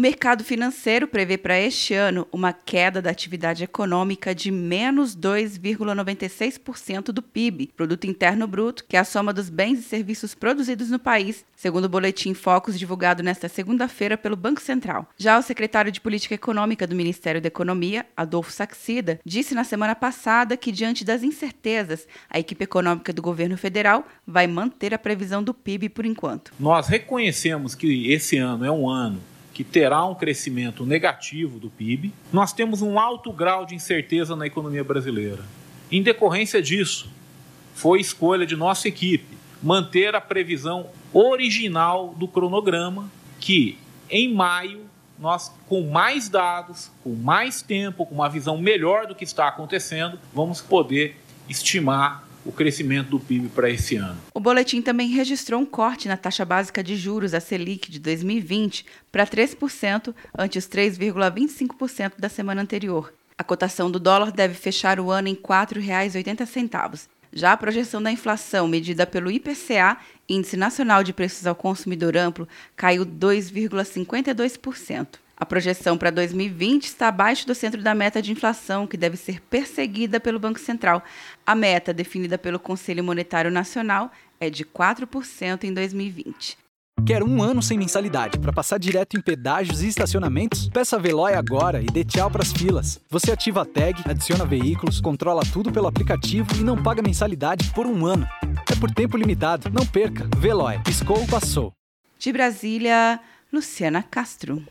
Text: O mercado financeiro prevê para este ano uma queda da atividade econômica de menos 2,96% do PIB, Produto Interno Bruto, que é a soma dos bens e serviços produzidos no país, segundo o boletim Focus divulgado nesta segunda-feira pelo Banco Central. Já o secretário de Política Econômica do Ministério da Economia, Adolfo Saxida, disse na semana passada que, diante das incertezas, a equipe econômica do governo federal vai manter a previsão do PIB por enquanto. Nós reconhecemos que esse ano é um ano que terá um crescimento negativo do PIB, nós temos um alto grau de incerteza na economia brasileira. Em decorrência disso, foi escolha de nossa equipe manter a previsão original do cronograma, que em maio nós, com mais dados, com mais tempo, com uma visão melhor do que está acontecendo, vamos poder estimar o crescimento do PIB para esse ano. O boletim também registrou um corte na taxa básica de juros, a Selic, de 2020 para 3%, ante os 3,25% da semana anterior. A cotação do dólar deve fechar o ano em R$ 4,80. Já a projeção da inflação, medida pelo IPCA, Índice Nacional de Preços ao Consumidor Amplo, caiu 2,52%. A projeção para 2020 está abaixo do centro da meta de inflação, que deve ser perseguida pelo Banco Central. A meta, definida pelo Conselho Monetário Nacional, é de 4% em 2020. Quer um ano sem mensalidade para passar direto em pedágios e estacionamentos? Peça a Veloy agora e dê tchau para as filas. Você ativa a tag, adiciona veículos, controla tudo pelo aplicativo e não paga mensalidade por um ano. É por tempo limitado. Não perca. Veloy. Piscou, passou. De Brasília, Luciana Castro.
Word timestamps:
O 0.00 0.08
mercado 0.10 0.42
financeiro 0.42 1.06
prevê 1.06 1.36
para 1.36 1.60
este 1.60 1.92
ano 1.92 2.26
uma 2.32 2.54
queda 2.54 3.02
da 3.02 3.10
atividade 3.10 3.64
econômica 3.64 4.34
de 4.34 4.50
menos 4.50 5.14
2,96% 5.14 7.12
do 7.12 7.20
PIB, 7.20 7.70
Produto 7.76 8.06
Interno 8.06 8.46
Bruto, 8.46 8.86
que 8.88 8.96
é 8.96 9.00
a 9.00 9.04
soma 9.04 9.30
dos 9.30 9.50
bens 9.50 9.78
e 9.78 9.82
serviços 9.82 10.34
produzidos 10.34 10.88
no 10.88 10.98
país, 10.98 11.44
segundo 11.54 11.84
o 11.84 11.88
boletim 11.90 12.32
Focus 12.32 12.78
divulgado 12.78 13.22
nesta 13.22 13.46
segunda-feira 13.46 14.16
pelo 14.16 14.36
Banco 14.36 14.62
Central. 14.62 15.06
Já 15.18 15.38
o 15.38 15.42
secretário 15.42 15.92
de 15.92 16.00
Política 16.00 16.34
Econômica 16.34 16.86
do 16.86 16.96
Ministério 16.96 17.42
da 17.42 17.48
Economia, 17.48 18.06
Adolfo 18.16 18.50
Saxida, 18.50 19.20
disse 19.22 19.54
na 19.54 19.64
semana 19.64 19.94
passada 19.94 20.56
que, 20.56 20.72
diante 20.72 21.04
das 21.04 21.22
incertezas, 21.22 22.08
a 22.30 22.38
equipe 22.38 22.64
econômica 22.64 23.12
do 23.12 23.20
governo 23.20 23.58
federal 23.58 24.08
vai 24.26 24.46
manter 24.46 24.94
a 24.94 24.98
previsão 24.98 25.42
do 25.42 25.52
PIB 25.52 25.90
por 25.90 26.06
enquanto. 26.06 26.54
Nós 26.58 26.88
reconhecemos 26.88 27.74
que 27.74 28.10
esse 28.10 28.38
ano 28.38 28.64
é 28.64 28.70
um 28.70 28.88
ano 28.88 29.28
que 29.52 29.64
terá 29.64 30.04
um 30.04 30.14
crescimento 30.14 30.86
negativo 30.86 31.58
do 31.58 31.68
PIB, 31.70 32.12
nós 32.32 32.52
temos 32.52 32.82
um 32.82 32.98
alto 32.98 33.32
grau 33.32 33.66
de 33.66 33.74
incerteza 33.74 34.36
na 34.36 34.46
economia 34.46 34.84
brasileira. 34.84 35.44
Em 35.90 36.02
decorrência 36.02 36.62
disso, 36.62 37.10
foi 37.74 38.00
escolha 38.00 38.46
de 38.46 38.56
nossa 38.56 38.88
equipe 38.88 39.38
manter 39.62 40.14
a 40.14 40.20
previsão 40.20 40.86
original 41.12 42.14
do 42.16 42.26
cronograma, 42.26 43.10
que 43.38 43.78
em 44.08 44.32
maio 44.32 44.80
nós, 45.18 45.54
com 45.68 45.82
mais 45.82 46.28
dados, 46.28 46.90
com 47.04 47.14
mais 47.14 47.60
tempo, 47.60 48.06
com 48.06 48.14
uma 48.14 48.28
visão 48.28 48.56
melhor 48.56 49.06
do 49.06 49.14
que 49.14 49.24
está 49.24 49.48
acontecendo, 49.48 50.18
vamos 50.32 50.62
poder 50.62 51.16
estimar 51.48 52.26
o 52.44 52.52
crescimento 52.52 53.10
do 53.10 53.20
PIB 53.20 53.48
para 53.48 53.70
esse 53.70 53.96
ano. 53.96 54.18
O 54.32 54.40
boletim 54.40 54.80
também 54.80 55.08
registrou 55.08 55.60
um 55.60 55.66
corte 55.66 56.08
na 56.08 56.16
taxa 56.16 56.44
básica 56.44 56.82
de 56.82 56.96
juros, 56.96 57.34
a 57.34 57.40
Selic, 57.40 57.90
de 57.90 57.98
2020 57.98 58.86
para 59.10 59.26
3%, 59.26 60.14
ante 60.36 60.58
os 60.58 60.66
3,25% 60.66 62.12
da 62.18 62.28
semana 62.28 62.62
anterior. 62.62 63.12
A 63.36 63.44
cotação 63.44 63.90
do 63.90 63.98
dólar 63.98 64.32
deve 64.32 64.54
fechar 64.54 65.00
o 65.00 65.10
ano 65.10 65.28
em 65.28 65.34
R$ 65.34 65.40
4,80. 65.40 67.08
Já 67.32 67.52
a 67.52 67.56
projeção 67.56 68.02
da 68.02 68.10
inflação, 68.10 68.66
medida 68.66 69.06
pelo 69.06 69.30
IPCA, 69.30 69.96
Índice 70.28 70.56
Nacional 70.56 71.04
de 71.04 71.12
Preços 71.12 71.46
ao 71.46 71.54
Consumidor 71.54 72.16
Amplo, 72.16 72.48
caiu 72.76 73.06
2,52%. 73.06 75.06
A 75.40 75.46
projeção 75.46 75.96
para 75.96 76.10
2020 76.10 76.84
está 76.84 77.08
abaixo 77.08 77.46
do 77.46 77.54
centro 77.54 77.82
da 77.82 77.94
meta 77.94 78.20
de 78.20 78.30
inflação, 78.30 78.86
que 78.86 78.98
deve 78.98 79.16
ser 79.16 79.40
perseguida 79.40 80.20
pelo 80.20 80.38
Banco 80.38 80.60
Central. 80.60 81.02
A 81.46 81.54
meta, 81.54 81.94
definida 81.94 82.36
pelo 82.36 82.60
Conselho 82.60 83.02
Monetário 83.02 83.50
Nacional, 83.50 84.12
é 84.38 84.50
de 84.50 84.66
4% 84.66 85.64
em 85.64 85.72
2020. 85.72 86.58
Quer 87.06 87.22
um 87.22 87.42
ano 87.42 87.62
sem 87.62 87.78
mensalidade 87.78 88.38
para 88.38 88.52
passar 88.52 88.78
direto 88.78 89.16
em 89.16 89.22
pedágios 89.22 89.82
e 89.82 89.88
estacionamentos? 89.88 90.68
Peça 90.68 90.96
a 90.96 90.98
Veloy 90.98 91.32
agora 91.32 91.80
e 91.80 91.86
dê 91.86 92.04
tchau 92.04 92.30
para 92.30 92.42
as 92.42 92.52
filas. 92.52 93.00
Você 93.08 93.32
ativa 93.32 93.62
a 93.62 93.64
tag, 93.64 94.02
adiciona 94.04 94.44
veículos, 94.44 95.00
controla 95.00 95.42
tudo 95.50 95.72
pelo 95.72 95.86
aplicativo 95.86 96.54
e 96.56 96.62
não 96.62 96.80
paga 96.82 97.00
mensalidade 97.00 97.72
por 97.72 97.86
um 97.86 98.04
ano. 98.04 98.28
É 98.70 98.76
por 98.78 98.90
tempo 98.90 99.16
limitado. 99.16 99.70
Não 99.70 99.86
perca. 99.86 100.28
Veloy. 100.36 100.78
Piscou, 100.84 101.26
passou. 101.26 101.72
De 102.18 102.30
Brasília, 102.30 103.18
Luciana 103.50 104.02
Castro. 104.02 104.62